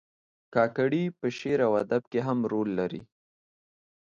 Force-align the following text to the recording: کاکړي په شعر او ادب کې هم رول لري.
کاکړي 0.53 1.03
په 1.19 1.27
شعر 1.37 1.59
او 1.67 1.73
ادب 1.83 2.03
کې 2.11 2.19
هم 2.27 2.39
رول 2.51 2.69
لري. 2.79 3.01